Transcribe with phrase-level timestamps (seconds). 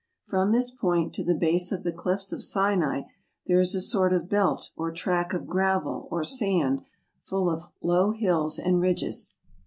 [0.25, 3.03] From this point to the base of the cliffs of Sinai
[3.45, 6.81] there is a sort of belt or track of gravel or sand,
[7.21, 9.35] full of low hills and ridges.